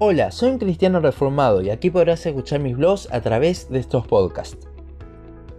Hola, 0.00 0.32
soy 0.32 0.50
un 0.50 0.58
cristiano 0.58 0.98
reformado 0.98 1.62
y 1.62 1.70
aquí 1.70 1.88
podrás 1.88 2.26
escuchar 2.26 2.58
mis 2.58 2.76
blogs 2.76 3.08
a 3.12 3.20
través 3.20 3.70
de 3.70 3.78
estos 3.78 4.04
podcasts. 4.08 4.58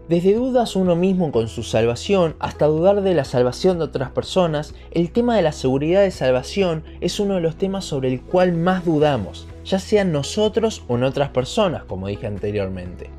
Desde 0.10 0.34
dudas 0.34 0.76
uno 0.76 0.98
mismo 0.98 1.32
con 1.32 1.48
su 1.48 1.64
salvación 1.64 2.36
hasta 2.40 2.66
dudar 2.66 3.02
de 3.02 3.14
la 3.14 3.24
salvación 3.24 3.78
de 3.78 3.86
otras 3.86 4.12
personas, 4.12 4.76
el 4.92 5.12
tema 5.12 5.38
de 5.38 5.42
la 5.42 5.54
seguridad 5.54 6.02
de 6.02 6.12
salvación 6.12 6.84
es 7.00 7.22
uno 7.22 7.36
de 7.36 7.42
los 7.42 7.56
temas 7.56 7.86
sobre 7.86 8.12
el 8.12 8.22
cual 8.22 8.52
más 8.52 8.84
dudamos, 8.84 9.48
ya 9.64 9.80
sean 9.80 10.12
nosotros 10.12 10.84
o 10.90 10.98
en 10.98 11.06
otras 11.06 11.30
personas, 11.30 11.86
como 11.86 12.08
dije 12.08 12.28
anteriormente. 12.28 13.10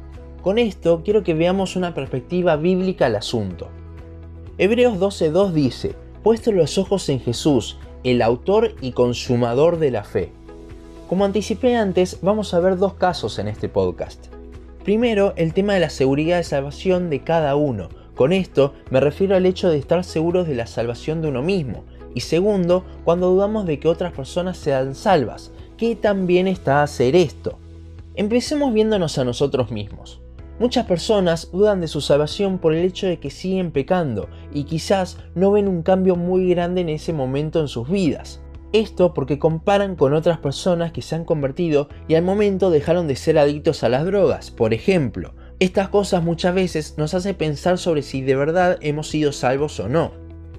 Con 0.43 0.59
esto 0.59 1.01
quiero 1.03 1.23
que 1.23 1.33
veamos 1.33 1.77
una 1.77 1.95
perspectiva 1.95 2.57
bíblica 2.57 3.07
al 3.07 3.17
asunto. 3.17 3.71
Hebreos 4.59 4.99
12.2 4.99 5.53
dice, 5.53 5.95
puesto 6.23 6.53
los 6.53 6.77
ojos 6.77 7.09
en 7.09 7.21
Jesús, 7.21 7.79
el 8.05 8.21
autor 8.21 8.75
y 8.83 8.93
consumador 8.93 9.79
de 9.79 9.91
la 9.91 10.05
fe. 10.05 10.31
Como 11.09 11.25
anticipé 11.25 11.77
antes, 11.77 12.19
vamos 12.21 12.53
a 12.53 12.59
ver 12.59 12.79
dos 12.79 12.95
casos 12.95 13.39
en 13.39 13.47
este 13.47 13.69
podcast. 13.69 14.27
Primero, 14.83 15.35
el 15.37 15.55
tema 15.55 15.75
de 15.75 15.81
la 15.81 15.89
seguridad 15.89 16.39
de 16.39 16.43
salvación 16.43 17.11
de 17.11 17.21
cada 17.21 17.55
uno. 17.55 17.89
Con 18.17 18.33
esto 18.33 18.75
me 18.91 18.99
refiero 18.99 19.37
al 19.37 19.47
hecho 19.47 19.69
de 19.71 19.79
estar 19.79 20.03
seguros 20.03 20.49
de 20.49 20.57
la 20.57 20.67
salvación 20.67 21.23
de 21.23 21.29
uno 21.29 21.43
mismo. 21.43 21.85
Y 22.13 22.23
segundo, 22.23 22.85
cuando 23.05 23.31
dudamos 23.31 23.67
de 23.67 23.79
que 23.79 23.87
otras 23.87 24.15
personas 24.15 24.57
sean 24.57 24.97
salvas. 24.97 25.53
¿Qué 25.77 25.95
también 25.95 26.49
está 26.49 26.83
hacer 26.83 27.15
esto? 27.15 27.61
Empecemos 28.17 28.75
viéndonos 28.75 29.17
a 29.19 29.25
nosotros 29.25 29.71
mismos. 29.71 30.21
Muchas 30.59 30.87
personas 30.87 31.51
dudan 31.53 31.81
de 31.81 31.87
su 31.87 32.01
salvación 32.01 32.59
por 32.59 32.75
el 32.75 32.85
hecho 32.85 33.07
de 33.07 33.21
que 33.21 33.31
siguen 33.31 33.71
pecando 33.71 34.29
y 34.53 34.65
quizás 34.65 35.19
no 35.37 35.53
ven 35.53 35.69
un 35.69 35.83
cambio 35.83 36.17
muy 36.17 36.49
grande 36.49 36.81
en 36.81 36.89
ese 36.89 37.13
momento 37.13 37.61
en 37.61 37.69
sus 37.69 37.89
vidas. 37.89 38.41
Esto 38.77 39.15
porque 39.15 39.39
comparan 39.39 39.97
con 39.97 40.13
otras 40.13 40.37
personas 40.37 40.93
que 40.93 41.01
se 41.01 41.15
han 41.15 41.25
convertido 41.25 41.89
y 42.09 42.15
al 42.15 42.23
momento 42.23 42.69
dejaron 42.69 43.09
de 43.09 43.17
ser 43.17 43.39
adictos 43.39 43.83
a 43.83 43.89
las 43.89 44.05
drogas, 44.05 44.51
por 44.51 44.75
ejemplo. 44.75 45.33
Estas 45.61 45.89
cosas 45.89 46.23
muchas 46.23 46.55
veces 46.55 46.95
nos 46.99 47.15
hacen 47.15 47.37
pensar 47.37 47.79
sobre 47.79 48.03
si 48.03 48.21
de 48.21 48.37
verdad 48.37 48.77
hemos 48.83 49.09
sido 49.09 49.33
salvos 49.33 49.81
o 49.81 49.89
no. 49.89 50.13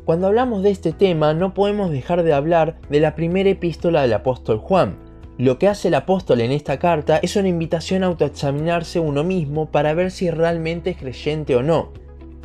Cuando 0.04 0.26
hablamos 0.26 0.64
de 0.64 0.72
este 0.72 0.94
tema 0.94 1.36
no 1.36 1.54
podemos 1.54 1.92
dejar 1.92 2.23
de 2.23 2.34
hablar 2.34 2.82
de 2.90 3.02
la 3.02 3.14
primera 3.14 3.52
epístola 3.52 4.02
del 4.02 4.14
apóstol 4.14 4.58
Juan. 4.58 4.98
Lo 5.38 5.60
que 5.60 5.68
hace 5.68 5.90
el 5.90 5.94
apóstol 5.94 6.42
en 6.42 6.52
esta 6.52 6.80
carta 6.80 7.20
es 7.22 7.36
una 7.36 7.50
invitación 7.50 8.04
a 8.04 8.08
autoexaminarse 8.08 9.00
uno 9.00 9.23
mismo 9.23 9.70
para 9.70 9.94
ver 9.94 10.10
si 10.10 10.32
realmente 10.32 10.90
es 10.90 10.98
creyente 10.98 11.56
o 11.56 11.62
no. 11.62 11.94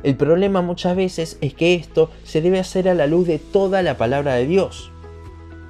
El 0.02 0.16
problema 0.16 0.60
muchas 0.60 0.96
veces 0.96 1.38
es 1.40 1.54
que 1.54 1.72
esto 1.72 2.10
se 2.24 2.42
debe 2.42 2.58
hacer 2.58 2.90
a 2.90 2.94
la 2.94 3.06
luz 3.06 3.26
de 3.26 3.38
toda 3.38 3.80
la 3.80 3.96
palabra 3.96 4.34
de 4.34 4.44
Dios. 4.46 4.92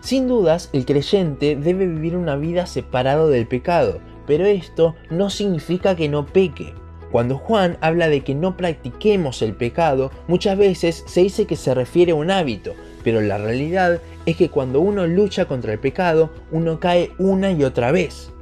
Sin 0.02 0.26
dudas, 0.26 0.68
el 0.72 0.84
creyente 0.84 1.54
debe 1.54 1.86
vivir 1.86 2.16
una 2.16 2.34
vida 2.34 2.66
separado 2.66 3.28
del 3.28 3.46
pecado, 3.46 4.00
pero 4.26 4.46
esto 4.46 4.96
no 5.10 5.30
significa 5.30 5.94
que 5.94 6.08
no 6.08 6.26
peque. 6.26 6.74
Cuando 7.12 7.38
Juan 7.38 7.78
habla 7.80 8.08
de 8.08 8.22
que 8.22 8.34
no 8.34 8.56
practiquemos 8.56 9.42
el 9.42 9.54
pecado, 9.54 10.10
muchas 10.26 10.58
veces 10.58 11.04
se 11.06 11.20
dice 11.20 11.46
que 11.46 11.54
se 11.54 11.72
refiere 11.72 12.10
a 12.10 12.16
un 12.16 12.32
hábito, 12.32 12.72
pero 13.04 13.20
la 13.20 13.38
realidad 13.38 14.00
es 14.26 14.36
que 14.36 14.48
cuando 14.48 14.80
uno 14.80 15.06
lucha 15.06 15.44
contra 15.44 15.72
el 15.72 15.78
pecado, 15.78 16.30
uno 16.50 16.80
cae 16.80 17.12
una 17.18 17.52
y 17.52 17.62
otra 17.62 17.92
vez. 17.92 18.32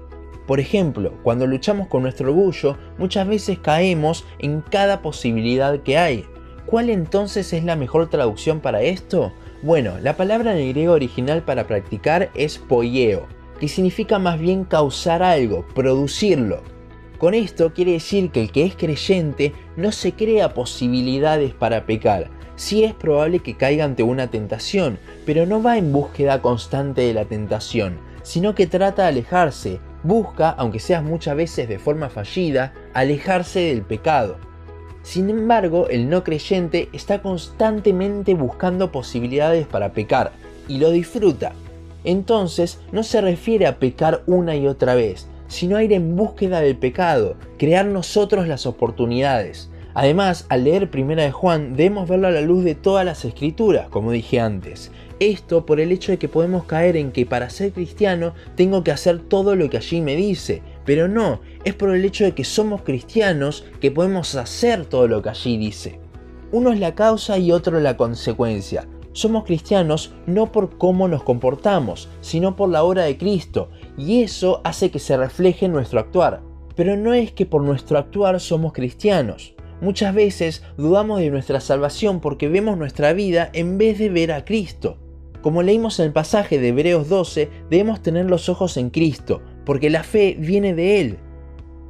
Por 0.47 0.61
ejemplo, 0.61 1.13
cuando 1.23 1.47
luchamos 1.47 1.89
con 1.89 2.01
nuestro 2.03 2.31
orgullo, 2.31 2.79
muchas 2.97 3.29
veces 3.29 3.59
caemos 3.59 4.25
en 4.39 4.63
cada 4.63 5.03
posibilidad 5.03 5.79
que 5.81 5.99
hay. 5.99 6.25
¿Cuál 6.65 6.89
entonces 6.89 7.53
es 7.53 7.65
la 7.65 7.77
mejor 7.77 8.09
traducción 8.09 8.61
para 8.61 8.81
esto? 8.81 9.33
Bueno, 9.63 9.99
la 10.01 10.17
palabra 10.17 10.53
en 10.53 10.59
el 10.59 10.73
griego 10.73 10.95
original 10.95 11.43
para 11.43 11.67
practicar 11.67 12.31
es 12.35 12.57
poieo, 12.57 13.27
que 13.61 13.69
significa 13.69 14.19
más 14.19 14.41
bien 14.41 14.65
causar 14.65 15.23
algo, 15.23 15.67
producirlo. 15.75 16.63
Con 17.19 17.35
esto 17.35 17.75
quiere 17.75 17.93
decir 17.93 18.31
que 18.31 18.41
el 18.41 18.53
que 18.53 18.65
es 18.65 18.75
creyente 18.75 19.53
no 19.77 19.93
se 19.93 20.13
crea 20.13 20.55
posibilidades 20.55 21.53
para 21.53 21.85
pecar. 21.85 22.31
Sí 22.57 22.85
es 22.85 22.95
probable 22.95 23.41
que 23.41 23.59
caiga 23.59 23.85
ante 23.85 24.03
una 24.03 24.31
tentación, 24.31 24.99
pero 25.27 25.45
no 25.45 25.63
va 25.63 25.77
en 25.77 25.93
búsqueda 25.93 26.41
constante 26.41 27.03
de 27.03 27.13
la 27.13 27.27
tentación, 27.27 27.99
sino 28.23 28.55
que 28.55 28.67
trata 28.67 29.03
de 29.03 29.09
alejarse, 29.09 29.79
busca, 30.03 30.49
aunque 30.49 30.79
sea 30.79 31.03
muchas 31.03 31.37
veces 31.37 31.69
de 31.69 31.79
forma 31.79 32.09
fallida, 32.09 32.73
alejarse 32.95 33.61
del 33.61 33.83
pecado. 33.83 34.39
Sin 35.03 35.31
embargo, 35.31 35.89
el 35.89 36.09
no 36.09 36.25
creyente 36.25 36.89
está 36.93 37.23
constantemente 37.23 38.35
buscando 38.35 38.93
posibilidades 38.93 39.67
para 39.67 39.93
pecar 39.93 40.33
y 40.69 40.79
lo 40.79 40.91
disfruta. 40.91 41.53
Entonces 42.05 42.81
no 42.93 43.03
se 43.03 43.21
refiere 43.21 43.67
a 43.67 43.79
pecar 43.79 44.23
una 44.27 44.57
y 44.57 44.67
otra 44.67 44.95
vez, 44.95 45.29
sino 45.49 45.77
a 45.77 45.83
ir 45.83 45.93
en 45.93 46.17
búsqueda 46.17 46.61
del 46.61 46.77
pecado, 46.77 47.37
crear 47.59 47.87
nosotros 47.87 48.47
las 48.47 48.67
oportunidades. 48.67 49.71
Además, 49.95 50.47
al 50.49 50.65
leer 50.65 50.91
Primera 50.91 51.25
de 51.25 51.33
Juan, 51.33 51.75
debemos 51.77 52.09
verlo 52.09 52.29
a 52.29 52.31
la 52.31 52.41
luz 52.41 52.65
de 52.65 52.77
todas 52.77 53.05
las 53.05 53.25
escrituras, 53.25 53.89
como 53.89 54.13
dije 54.13 54.39
antes. 54.39 54.93
Esto 55.19 55.67
por 55.67 55.81
el 55.81 55.93
hecho 55.93 56.13
de 56.13 56.19
que 56.19 56.29
podemos 56.29 56.65
caer 56.65 56.97
en 56.97 57.11
que 57.13 57.27
para 57.27 57.51
ser 57.51 57.73
cristiano 57.73 58.33
tengo 58.55 58.85
que 58.85 58.93
hacer 58.93 59.19
todo 59.21 59.57
lo 59.57 59.69
que 59.69 59.77
allí 59.77 60.01
me 60.01 60.17
dice, 60.17 60.63
pero 60.91 61.07
no, 61.07 61.39
es 61.65 61.75
por 61.75 61.95
el 61.95 62.05
hecho 62.05 62.25
de 62.25 62.33
que 62.33 62.43
somos 62.43 62.83
cristianos 62.83 63.65
que 63.81 63.93
podemos 63.93 64.35
hacer 64.35 64.87
todo 64.87 65.07
lo 65.07 65.23
que 65.23 65.29
allí 65.29 65.57
dice. 65.57 66.01
Uno 66.51 66.73
es 66.73 66.81
la 66.81 66.97
causa 66.97 67.39
y 67.39 67.53
otro 67.53 67.79
la 67.79 67.97
consecuencia. 67.97 68.89
Somos 69.13 69.45
cristianos 69.45 70.13
no 70.27 70.51
por 70.51 70.79
cómo 70.79 71.07
nos 71.07 71.23
comportamos, 71.23 72.09
sino 72.23 72.57
por 72.57 72.71
la 72.71 72.83
obra 72.83 73.05
de 73.05 73.17
Cristo, 73.17 73.69
y 73.97 74.25
eso 74.25 74.63
hace 74.65 74.91
que 74.91 74.99
se 74.99 75.17
refleje 75.17 75.67
en 75.67 75.73
nuestro 75.75 76.01
actuar. 76.01 76.41
Pero 76.75 76.97
no 76.97 77.15
es 77.15 77.31
que 77.31 77.47
por 77.47 77.63
nuestro 77.63 77.97
actuar 77.97 78.41
somos 78.41 78.73
cristianos. 78.73 79.55
Muchas 79.81 80.13
veces 80.13 80.65
dudamos 80.77 81.21
de 81.21 81.31
nuestra 81.31 81.61
salvación 81.61 82.19
porque 82.19 82.49
vemos 82.49 82.77
nuestra 82.77 83.13
vida 83.13 83.49
en 83.53 83.79
vez 83.79 83.97
de 84.01 84.09
ver 84.09 84.33
a 84.33 84.45
Cristo. 84.45 84.99
Como 85.41 85.63
leímos 85.63 86.01
en 86.01 86.07
el 86.07 86.13
pasaje 86.13 86.59
de 86.59 86.69
Hebreos 86.69 87.09
12, 87.09 87.49
debemos 87.71 88.03
tener 88.03 88.29
los 88.29 88.49
ojos 88.49 88.77
en 88.77 88.91
Cristo, 88.91 89.41
porque 89.71 89.89
la 89.89 90.03
fe 90.03 90.37
viene 90.37 90.75
de 90.75 91.01
Él. 91.01 91.19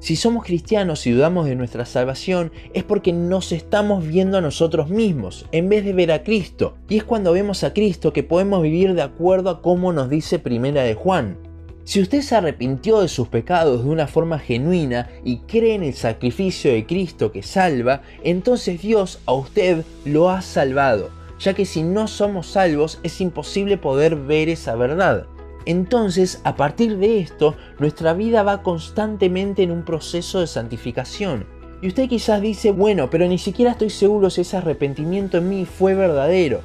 Si 0.01 0.15
somos 0.15 0.45
cristianos 0.45 1.07
y 1.07 1.13
dudamos 1.13 1.47
de 1.47 1.57
nuestra 1.57 1.87
salvación, 1.87 2.53
es 2.75 2.85
porque 2.85 3.15
nos 3.15 3.53
estamos 3.53 4.07
viendo 4.07 4.37
a 4.37 4.43
nosotros 4.43 4.91
mismos, 4.91 5.47
en 5.51 5.71
vez 5.71 5.87
de 5.87 5.95
ver 5.95 6.13
a 6.13 6.23
Cristo. 6.23 6.77
Y 6.91 6.99
es 6.99 7.05
cuando 7.05 7.33
vemos 7.33 7.65
a 7.65 7.73
Cristo 7.73 8.13
que 8.13 8.23
podemos 8.23 8.63
vivir 8.63 8.93
de 8.93 9.01
acuerdo 9.01 9.49
a 9.49 9.63
cómo 9.63 9.95
nos 9.95 10.11
dice 10.11 10.39
Primera 10.39 10.83
de 10.83 10.93
Juan. 10.93 11.39
Si 11.85 12.03
usted 12.03 12.21
se 12.21 12.37
arrepintió 12.37 13.01
de 13.01 13.09
sus 13.09 13.29
pecados 13.29 13.83
de 13.83 13.89
una 13.89 14.07
forma 14.07 14.39
genuina 14.39 15.09
y 15.25 15.39
cree 15.39 15.75
en 15.75 15.83
el 15.83 15.95
sacrificio 15.95 16.71
de 16.71 16.85
Cristo 16.85 17.33
que 17.33 17.43
salva, 17.43 18.03
entonces 18.23 18.83
Dios 18.83 19.21
a 19.25 19.33
usted 19.33 19.87
lo 20.05 20.29
ha 20.29 20.43
salvado, 20.43 21.09
ya 21.39 21.55
que 21.55 21.65
si 21.65 21.83
no 21.83 22.09
somos 22.09 22.47
salvos 22.47 23.01
es 23.05 23.23
imposible 23.23 23.79
poder 23.79 24.17
ver 24.17 24.51
esa 24.51 24.77
verdad. 24.77 25.29
Entonces, 25.67 26.41
a 26.45 26.57
partir 26.57 26.97
de 26.99 27.21
esto, 27.21 27.55
nuestra 27.79 28.15
vida 28.15 28.43
va 28.43 28.63
constantemente 28.63 29.63
en 29.63 29.71
un 29.71 29.85
proceso 29.85 30.41
de 30.41 30.47
santificación. 30.47 31.47
Y 31.83 31.89
usted 31.89 32.09
quizás 32.09 32.41
dice, 32.41 32.73
bueno, 32.73 33.11
pero 33.11 33.27
ni 33.27 33.39
siquiera 33.39 33.73
estoy 33.73 33.91
seguro 33.91 34.31
si 34.31 34.43
ese 34.43 34.57
arrepentimiento 34.57 35.39
en 35.39 35.49
mí 35.49 35.67
fue 35.67 35.95
verdadero. 35.95 36.61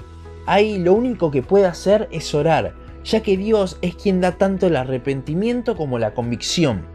Ahí 0.46 0.78
lo 0.78 0.94
único 0.94 1.32
que 1.32 1.42
puede 1.42 1.66
hacer 1.66 2.08
es 2.12 2.34
orar, 2.34 2.74
ya 3.04 3.22
que 3.22 3.38
Dios 3.38 3.78
es 3.82 3.96
quien 3.96 4.22
da 4.22 4.34
tanto 4.34 4.68
el 4.68 4.76
arrepentimiento 4.76 5.76
como 5.76 6.00
la 6.00 6.14
convicción. 6.14 6.86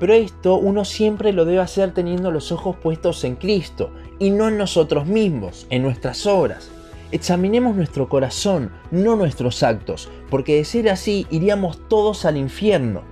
Pero 0.00 0.14
esto 0.14 0.56
uno 0.56 0.84
siempre 0.84 1.32
lo 1.32 1.44
debe 1.44 1.60
hacer 1.60 1.92
teniendo 1.92 2.30
los 2.30 2.52
ojos 2.52 2.76
puestos 2.76 3.24
en 3.24 3.36
Cristo 3.36 3.90
y 4.18 4.30
no 4.30 4.48
en 4.48 4.56
nosotros 4.56 5.06
mismos, 5.06 5.66
en 5.70 5.82
nuestras 5.82 6.24
obras. 6.26 6.70
Examinemos 7.10 7.74
nuestro 7.74 8.08
corazón, 8.10 8.70
no 8.90 9.16
nuestros 9.16 9.62
actos, 9.62 10.10
porque 10.28 10.56
de 10.56 10.64
ser 10.66 10.90
así 10.90 11.26
iríamos 11.30 11.88
todos 11.88 12.26
al 12.26 12.36
infierno. 12.36 13.02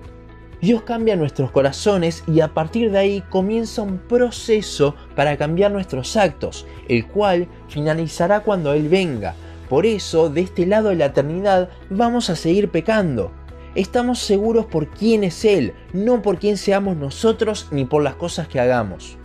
Dios 0.60 0.82
cambia 0.82 1.16
nuestros 1.16 1.50
corazones 1.50 2.22
y 2.26 2.40
a 2.40 2.48
partir 2.48 2.90
de 2.90 2.98
ahí 2.98 3.24
comienza 3.30 3.80
un 3.80 3.96
proceso 3.96 4.94
para 5.14 5.38
cambiar 5.38 5.70
nuestros 5.70 6.14
actos, 6.16 6.66
el 6.88 7.06
cual 7.06 7.48
finalizará 7.68 8.40
cuando 8.40 8.74
Él 8.74 8.88
venga. 8.88 9.34
Por 9.70 9.86
eso, 9.86 10.28
de 10.28 10.42
este 10.42 10.66
lado 10.66 10.90
de 10.90 10.96
la 10.96 11.06
eternidad, 11.06 11.70
vamos 11.88 12.28
a 12.28 12.36
seguir 12.36 12.70
pecando. 12.70 13.32
Estamos 13.74 14.18
seguros 14.18 14.66
por 14.66 14.88
quién 14.88 15.24
es 15.24 15.42
Él, 15.46 15.72
no 15.94 16.20
por 16.20 16.38
quién 16.38 16.58
seamos 16.58 16.96
nosotros 16.98 17.68
ni 17.70 17.86
por 17.86 18.02
las 18.02 18.16
cosas 18.16 18.46
que 18.46 18.60
hagamos. 18.60 19.16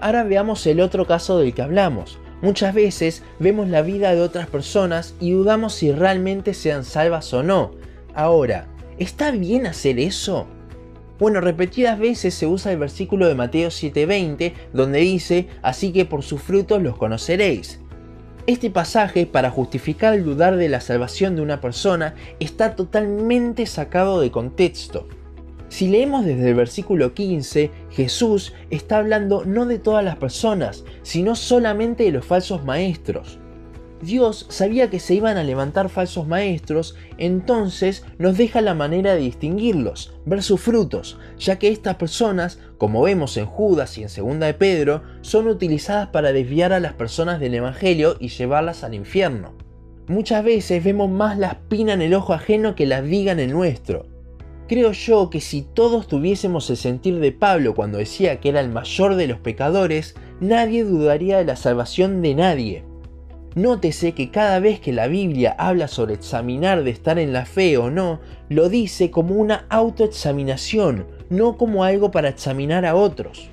Ahora 0.00 0.24
veamos 0.24 0.66
el 0.66 0.80
otro 0.80 1.06
caso 1.06 1.38
del 1.38 1.54
que 1.54 1.62
hablamos, 1.62 2.18
Muchas 2.42 2.74
veces 2.74 3.22
vemos 3.38 3.68
la 3.68 3.82
vida 3.82 4.14
de 4.14 4.20
otras 4.20 4.46
personas 4.46 5.14
y 5.20 5.32
dudamos 5.32 5.74
si 5.74 5.92
realmente 5.92 6.54
sean 6.54 6.84
salvas 6.84 7.32
o 7.32 7.42
no. 7.42 7.72
Ahora, 8.14 8.66
¿está 8.98 9.30
bien 9.30 9.66
hacer 9.66 9.98
eso? 9.98 10.46
Bueno, 11.18 11.40
repetidas 11.40 11.98
veces 11.98 12.34
se 12.34 12.46
usa 12.46 12.72
el 12.72 12.78
versículo 12.78 13.28
de 13.28 13.34
Mateo 13.34 13.70
7:20 13.70 14.52
donde 14.72 14.98
dice, 14.98 15.48
así 15.62 15.92
que 15.92 16.04
por 16.04 16.22
sus 16.22 16.42
frutos 16.42 16.82
los 16.82 16.96
conoceréis. 16.96 17.80
Este 18.46 18.68
pasaje, 18.68 19.24
para 19.24 19.50
justificar 19.50 20.12
el 20.12 20.24
dudar 20.24 20.56
de 20.56 20.68
la 20.68 20.82
salvación 20.82 21.34
de 21.34 21.40
una 21.40 21.62
persona, 21.62 22.14
está 22.40 22.76
totalmente 22.76 23.64
sacado 23.64 24.20
de 24.20 24.30
contexto. 24.30 25.08
Si 25.74 25.88
leemos 25.88 26.24
desde 26.24 26.50
el 26.50 26.54
versículo 26.54 27.14
15, 27.14 27.68
Jesús 27.90 28.52
está 28.70 28.98
hablando 28.98 29.44
no 29.44 29.66
de 29.66 29.80
todas 29.80 30.04
las 30.04 30.14
personas, 30.14 30.84
sino 31.02 31.34
solamente 31.34 32.04
de 32.04 32.12
los 32.12 32.24
falsos 32.24 32.64
maestros. 32.64 33.40
Dios 34.00 34.46
sabía 34.50 34.88
que 34.88 35.00
se 35.00 35.14
iban 35.14 35.36
a 35.36 35.42
levantar 35.42 35.88
falsos 35.88 36.28
maestros, 36.28 36.94
entonces 37.18 38.04
nos 38.18 38.36
deja 38.36 38.60
la 38.60 38.74
manera 38.74 39.16
de 39.16 39.22
distinguirlos, 39.22 40.14
ver 40.24 40.44
sus 40.44 40.60
frutos, 40.60 41.18
ya 41.40 41.58
que 41.58 41.70
estas 41.70 41.96
personas, 41.96 42.60
como 42.78 43.02
vemos 43.02 43.36
en 43.36 43.46
Judas 43.46 43.98
y 43.98 44.04
en 44.04 44.10
Segunda 44.10 44.46
de 44.46 44.54
Pedro, 44.54 45.02
son 45.22 45.48
utilizadas 45.48 46.06
para 46.10 46.32
desviar 46.32 46.72
a 46.72 46.78
las 46.78 46.92
personas 46.92 47.40
del 47.40 47.52
Evangelio 47.52 48.16
y 48.20 48.28
llevarlas 48.28 48.84
al 48.84 48.94
infierno. 48.94 49.54
Muchas 50.06 50.44
veces 50.44 50.84
vemos 50.84 51.10
más 51.10 51.36
la 51.36 51.48
espina 51.48 51.94
en 51.94 52.02
el 52.02 52.14
ojo 52.14 52.32
ajeno 52.32 52.76
que 52.76 52.86
la 52.86 53.00
viga 53.00 53.32
en 53.32 53.40
el 53.40 53.50
nuestro. 53.50 54.13
Creo 54.66 54.92
yo 54.92 55.28
que 55.28 55.42
si 55.42 55.60
todos 55.60 56.08
tuviésemos 56.08 56.70
el 56.70 56.78
sentir 56.78 57.20
de 57.20 57.32
Pablo 57.32 57.74
cuando 57.74 57.98
decía 57.98 58.40
que 58.40 58.48
era 58.48 58.60
el 58.60 58.70
mayor 58.70 59.14
de 59.14 59.26
los 59.26 59.38
pecadores, 59.38 60.14
nadie 60.40 60.84
dudaría 60.84 61.36
de 61.36 61.44
la 61.44 61.56
salvación 61.56 62.22
de 62.22 62.34
nadie. 62.34 62.84
Nótese 63.54 64.12
que 64.12 64.30
cada 64.30 64.60
vez 64.60 64.80
que 64.80 64.92
la 64.92 65.06
Biblia 65.06 65.54
habla 65.58 65.86
sobre 65.86 66.14
examinar 66.14 66.82
de 66.82 66.90
estar 66.90 67.18
en 67.18 67.34
la 67.34 67.44
fe 67.44 67.76
o 67.76 67.90
no, 67.90 68.20
lo 68.48 68.70
dice 68.70 69.10
como 69.10 69.34
una 69.34 69.66
autoexaminación, 69.68 71.06
no 71.28 71.58
como 71.58 71.84
algo 71.84 72.10
para 72.10 72.30
examinar 72.30 72.86
a 72.86 72.94
otros. 72.94 73.50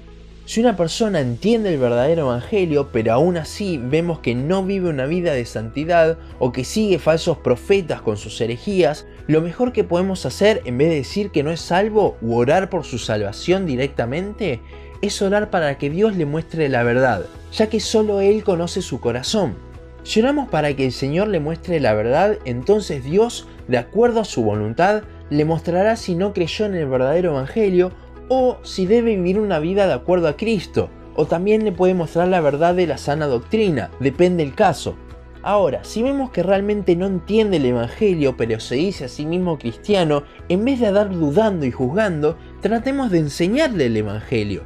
Si 0.52 0.60
una 0.60 0.76
persona 0.76 1.22
entiende 1.22 1.70
el 1.74 1.80
verdadero 1.80 2.24
evangelio, 2.24 2.90
pero 2.92 3.14
aún 3.14 3.38
así 3.38 3.78
vemos 3.78 4.20
que 4.20 4.36
no 4.36 4.66
vive 4.66 4.90
una 4.90 5.06
vida 5.06 5.32
de 5.32 5.46
santidad 5.46 6.18
o 6.40 6.52
que 6.52 6.66
sigue 6.66 7.00
falsos 7.00 7.38
profetas 7.38 8.02
con 8.02 8.18
sus 8.18 8.42
herejías, 8.42 9.06
lo 9.28 9.40
mejor 9.40 9.72
que 9.72 9.86
podemos 9.86 10.26
hacer 10.26 10.62
en 10.66 10.78
vez 10.78 10.90
de 10.90 10.96
decir 10.96 11.32
que 11.32 11.42
no 11.42 11.52
es 11.52 11.62
salvo 11.62 12.18
u 12.22 12.36
orar 12.36 12.70
por 12.70 12.84
su 12.84 12.98
salvación 12.98 13.66
directamente, 13.66 14.60
es 15.02 15.22
orar 15.22 15.52
para 15.52 15.78
que 15.78 15.90
Dios 15.90 16.18
le 16.18 16.26
muestre 16.26 16.68
la 16.68 16.84
verdad, 16.84 17.28
ya 17.54 17.68
que 17.68 17.80
solo 17.80 18.20
Él 18.20 18.44
conoce 18.44 18.82
su 18.82 19.00
corazón. 19.00 19.56
Si 20.04 20.20
oramos 20.20 20.50
para 20.50 20.76
que 20.76 20.86
el 20.86 20.92
Señor 20.92 21.30
le 21.30 21.40
muestre 21.40 21.80
la 21.80 21.94
verdad, 21.94 22.40
entonces 22.44 23.06
Dios, 23.06 23.48
de 23.70 23.78
acuerdo 23.78 24.20
a 24.20 24.26
su 24.26 24.44
voluntad, 24.44 25.04
le 25.30 25.46
mostrará 25.46 25.96
si 25.96 26.14
no 26.14 26.34
creyó 26.34 26.66
en 26.66 26.76
el 26.76 26.88
verdadero 26.88 27.30
Evangelio 27.30 27.94
o 28.34 28.60
si 28.64 28.86
debe 28.86 29.18
vivir 29.18 29.38
una 29.38 29.60
vida 29.60 29.88
de 29.88 29.94
acuerdo 29.94 30.30
a 30.30 30.38
Cristo, 30.38 30.90
o 31.18 31.26
también 31.26 31.66
le 31.66 31.74
puede 31.74 31.94
mostrar 31.94 32.30
la 32.30 32.40
verdad 32.40 32.74
de 32.74 32.88
la 32.88 32.98
sana 32.98 33.28
doctrina, 33.28 33.92
depende 34.00 34.42
el 34.42 34.56
caso. 34.56 34.96
Ahora, 35.44 35.84
si 35.84 36.02
vemos 36.02 36.32
que 36.32 36.42
realmente 36.42 36.96
no 36.96 37.08
entiende 37.08 37.58
el 37.58 37.66
Evangelio, 37.66 38.38
pero 38.38 38.62
se 38.62 38.76
dice 38.76 39.04
a 39.04 39.10
sí 39.10 39.26
mismo 39.26 39.60
cristiano, 39.60 40.24
en 40.48 40.64
vez 40.64 40.80
de 40.80 40.88
andar 40.88 41.10
dudando 41.10 41.66
y 41.66 41.72
juzgando, 41.72 42.38
tratemos 42.62 43.12
de 43.12 43.18
enseñarle 43.18 43.88
el 43.88 43.98
Evangelio. 43.98 44.64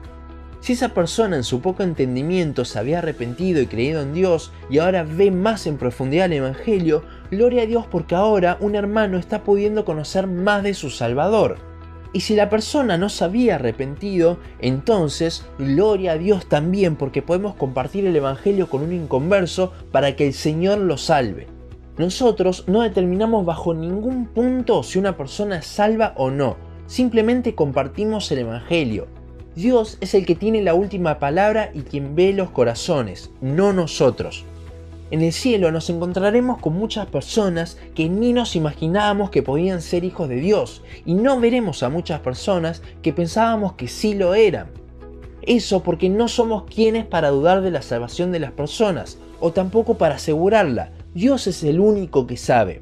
Si 0.59 0.73
esa 0.73 0.89
persona 0.89 1.35
en 1.35 1.44
su 1.44 1.59
poco 1.59 1.81
entendimiento 1.81 2.65
se 2.65 2.77
había 2.77 3.00
arrepentido 3.00 3.63
y 3.63 3.65
creído 3.65 4.03
en 4.03 4.13
Dios 4.13 4.53
y 4.69 4.77
ahora 4.77 5.01
ve 5.01 5.31
más 5.31 5.65
en 5.65 5.77
profundidad 5.77 6.27
el 6.27 6.33
Evangelio, 6.33 7.03
gloria 7.31 7.63
a 7.63 7.65
Dios 7.65 7.88
porque 7.89 8.13
ahora 8.13 8.57
un 8.59 8.75
hermano 8.75 9.17
está 9.17 9.44
pudiendo 9.44 9.85
conocer 9.85 10.27
más 10.27 10.62
de 10.62 10.75
su 10.75 10.91
Salvador. 10.91 11.57
Y 12.13 12.21
si 12.21 12.35
la 12.35 12.49
persona 12.49 12.97
no 12.97 13.09
se 13.09 13.23
había 13.23 13.55
arrepentido, 13.55 14.37
entonces 14.59 15.45
gloria 15.57 16.13
a 16.13 16.17
Dios 16.17 16.47
también 16.47 16.95
porque 16.95 17.21
podemos 17.21 17.55
compartir 17.55 18.05
el 18.05 18.15
Evangelio 18.15 18.69
con 18.69 18.81
un 18.81 18.93
inconverso 18.93 19.73
para 19.91 20.15
que 20.15 20.27
el 20.27 20.33
Señor 20.33 20.79
lo 20.79 20.97
salve. 20.97 21.47
Nosotros 21.97 22.65
no 22.67 22.81
determinamos 22.81 23.45
bajo 23.45 23.73
ningún 23.73 24.27
punto 24.27 24.83
si 24.83 24.99
una 24.99 25.15
persona 25.15 25.57
es 25.57 25.65
salva 25.65 26.13
o 26.17 26.29
no, 26.29 26.57
simplemente 26.87 27.55
compartimos 27.55 28.31
el 28.31 28.39
Evangelio. 28.39 29.07
Dios 29.55 29.97
es 30.01 30.13
el 30.13 30.25
que 30.25 30.35
tiene 30.35 30.61
la 30.61 30.73
última 30.73 31.19
palabra 31.19 31.71
y 31.73 31.81
quien 31.81 32.15
ve 32.15 32.33
los 32.33 32.49
corazones, 32.49 33.31
no 33.39 33.71
nosotros. 33.71 34.43
En 35.11 35.21
el 35.21 35.33
cielo 35.33 35.71
nos 35.71 35.89
encontraremos 35.89 36.59
con 36.59 36.73
muchas 36.73 37.05
personas 37.05 37.77
que 37.93 38.09
ni 38.09 38.33
nos 38.33 38.55
imaginábamos 38.55 39.29
que 39.29 39.43
podían 39.43 39.81
ser 39.81 40.03
hijos 40.03 40.29
de 40.29 40.37
Dios 40.37 40.81
y 41.05 41.13
no 41.13 41.39
veremos 41.39 41.83
a 41.83 41.89
muchas 41.89 42.21
personas 42.21 42.81
que 43.03 43.13
pensábamos 43.13 43.73
que 43.73 43.87
sí 43.87 44.15
lo 44.15 44.33
eran. 44.33 44.71
Eso 45.43 45.83
porque 45.83 46.09
no 46.09 46.27
somos 46.27 46.63
quienes 46.63 47.05
para 47.05 47.29
dudar 47.29 47.61
de 47.61 47.69
la 47.69 47.83
salvación 47.83 48.31
de 48.31 48.39
las 48.39 48.51
personas 48.51 49.19
o 49.39 49.51
tampoco 49.51 49.95
para 49.95 50.15
asegurarla. 50.15 50.91
Dios 51.13 51.45
es 51.45 51.63
el 51.63 51.79
único 51.79 52.25
que 52.25 52.35
sabe. 52.35 52.81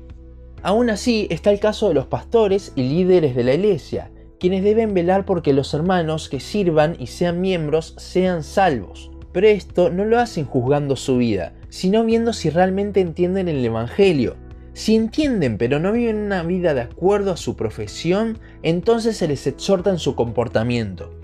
Aún 0.61 0.89
así 0.89 1.27
está 1.29 1.51
el 1.51 1.59
caso 1.59 1.89
de 1.89 1.93
los 1.93 2.05
pastores 2.05 2.71
y 2.75 2.83
líderes 2.83 3.35
de 3.35 3.43
la 3.43 3.53
iglesia, 3.53 4.11
quienes 4.39 4.63
deben 4.63 4.93
velar 4.93 5.25
porque 5.25 5.51
los 5.51 5.73
hermanos 5.73 6.29
que 6.29 6.39
sirvan 6.39 6.95
y 6.99 7.07
sean 7.07 7.41
miembros 7.41 7.95
sean 7.97 8.43
salvos. 8.43 9.11
Pero 9.33 9.47
esto 9.47 9.89
no 9.89 10.05
lo 10.05 10.19
hacen 10.19 10.45
juzgando 10.45 10.95
su 10.95 11.17
vida, 11.17 11.53
sino 11.73 12.05
viendo 12.05 12.33
si 12.33 12.51
realmente 12.51 13.01
entienden 13.01 13.47
el 13.47 13.65
Evangelio. 13.65 14.35
Si 14.73 14.93
entienden 14.93 15.57
pero 15.57 15.79
no 15.79 15.91
viven 15.91 16.17
una 16.17 16.43
vida 16.43 16.75
de 16.75 16.81
acuerdo 16.81 17.31
a 17.31 17.37
su 17.37 17.55
profesión, 17.55 18.37
entonces 18.61 19.17
se 19.17 19.27
les 19.27 19.47
exhorta 19.47 19.89
en 19.89 19.97
su 19.97 20.13
comportamiento. 20.13 21.19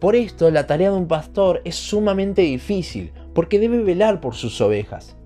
Por 0.00 0.14
esto 0.14 0.50
la 0.50 0.66
tarea 0.66 0.90
de 0.90 0.98
un 0.98 1.08
pastor 1.08 1.62
es 1.64 1.76
sumamente 1.76 2.42
difícil, 2.42 3.12
porque 3.32 3.58
debe 3.58 3.82
velar 3.82 4.20
por 4.20 4.34
sus 4.34 4.60
ovejas. 4.60 5.16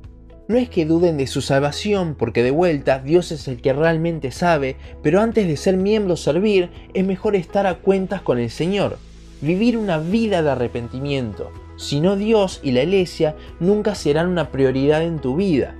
No 0.46 0.56
es 0.56 0.70
que 0.70 0.86
duden 0.86 1.16
de 1.16 1.26
su 1.26 1.40
salvación, 1.40 2.14
porque 2.14 2.44
de 2.44 2.52
vuelta 2.52 3.00
Dios 3.00 3.32
es 3.32 3.48
el 3.48 3.60
que 3.60 3.72
realmente 3.72 4.30
sabe, 4.30 4.76
pero 5.02 5.20
antes 5.20 5.48
de 5.48 5.56
ser 5.56 5.76
miembro 5.76 6.14
servir, 6.14 6.70
es 6.94 7.04
mejor 7.04 7.34
estar 7.34 7.66
a 7.66 7.78
cuentas 7.78 8.22
con 8.22 8.38
el 8.38 8.48
Señor, 8.48 8.96
vivir 9.40 9.76
una 9.76 9.98
vida 9.98 10.42
de 10.42 10.50
arrepentimiento. 10.50 11.50
Si 11.76 12.00
no 12.00 12.16
Dios 12.16 12.60
y 12.62 12.72
la 12.72 12.82
iglesia 12.82 13.36
nunca 13.60 13.94
serán 13.94 14.28
una 14.28 14.50
prioridad 14.50 15.02
en 15.02 15.18
tu 15.18 15.36
vida. 15.36 15.76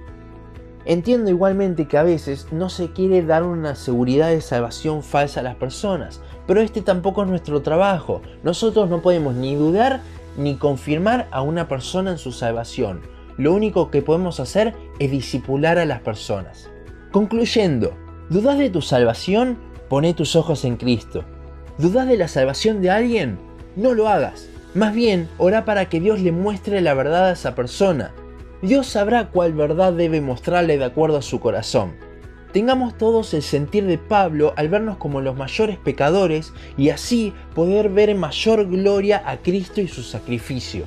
Entiendo 0.85 1.31
igualmente 1.31 1.87
que 1.87 1.99
a 1.99 2.03
veces 2.03 2.47
no 2.51 2.71
se 2.71 2.93
quiere 2.93 3.23
dar 3.23 3.43
una 3.43 3.75
seguridad 3.75 4.29
de 4.31 4.41
salvación 4.41 5.03
falsa 5.03 5.41
a 5.41 5.43
las 5.43 5.57
personas, 5.57 6.21
pero 6.47 6.61
este 6.61 6.81
tampoco 6.81 7.23
es 7.23 7.29
nuestro 7.29 7.63
trabajo. 7.63 8.23
Nosotros 8.43 8.89
no 8.89 9.03
podemos 9.03 9.35
ni 9.35 9.55
dudar 9.55 10.01
ni 10.37 10.57
confirmar 10.57 11.29
a 11.31 11.43
una 11.43 11.69
persona 11.69 12.13
en 12.13 12.19
su 12.19 12.33
salvación 12.33 13.01
lo 13.39 13.55
único 13.55 13.91
que 13.91 14.03
podemos 14.03 14.41
hacer 14.41 14.75
es 14.99 15.13
disipular 15.13 15.79
a 15.79 15.85
las 15.85 16.01
personas. 16.01 16.69
Concluyendo, 17.13 17.97
¿dudas 18.29 18.59
de 18.59 18.69
tu 18.69 18.83
salvación? 18.83 19.57
Poné 19.89 20.13
tus 20.13 20.35
ojos 20.35 20.65
en 20.65 20.77
Cristo. 20.77 21.25
¿Dudas 21.79 22.09
de 22.09 22.17
la 22.17 22.27
salvación 22.27 22.83
de 22.83 22.91
alguien? 22.91 23.39
No 23.77 23.95
lo 23.95 24.09
hagas. 24.09 24.49
Más 24.75 24.95
bien, 24.95 25.29
ora 25.39 25.65
para 25.65 25.89
que 25.89 26.01
Dios 26.01 26.21
le 26.21 26.33
muestre 26.33 26.81
la 26.81 26.95
verdad 26.95 27.27
a 27.27 27.33
esa 27.33 27.55
persona. 27.55 28.13
Dios 28.63 28.87
sabrá 28.87 29.29
cuál 29.29 29.53
verdad 29.53 29.93
debe 29.93 30.21
mostrarle 30.21 30.79
de 30.79 30.85
acuerdo 30.85 31.19
a 31.19 31.23
su 31.23 31.41
corazón. 31.41 31.93
Tengamos 32.53 32.97
todos 32.97 33.35
el 33.35 33.43
sentir 33.43 33.87
de 33.87 33.99
Pablo 33.99 34.55
al 34.57 34.69
vernos 34.69 34.97
como 34.97 35.21
los 35.21 35.37
mayores 35.37 35.79
pecadores 35.79 36.53
y 36.77 36.91
así 36.91 37.35
poder 37.55 37.89
ver 37.91 38.09
en 38.09 38.19
mayor 38.19 38.67
gloria 38.67 39.23
a 39.25 39.37
Cristo 39.37 39.81
y 39.81 39.89
su 39.89 40.03
sacrificio. 40.03 40.85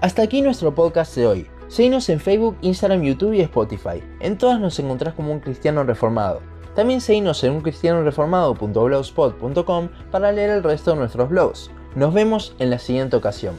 Hasta 0.00 0.22
aquí 0.22 0.42
nuestro 0.42 0.74
podcast 0.74 1.14
de 1.14 1.26
hoy. 1.26 1.46
Seguinos 1.68 2.08
en 2.08 2.20
Facebook, 2.20 2.56
Instagram, 2.62 3.02
YouTube 3.02 3.34
y 3.34 3.40
Spotify. 3.40 4.02
En 4.20 4.38
todas 4.38 4.60
nos 4.60 4.78
encontrás 4.78 5.14
como 5.14 5.32
un 5.32 5.40
cristiano 5.40 5.84
reformado. 5.84 6.40
También 6.76 7.00
seguinos 7.00 7.42
en 7.42 7.54
uncristianoreformado.blogspot.com 7.54 9.88
para 10.12 10.30
leer 10.30 10.50
el 10.50 10.62
resto 10.62 10.92
de 10.92 10.98
nuestros 10.98 11.28
blogs. 11.30 11.70
Nos 11.94 12.12
vemos 12.12 12.54
en 12.58 12.68
la 12.70 12.78
siguiente 12.78 13.16
ocasión. 13.16 13.56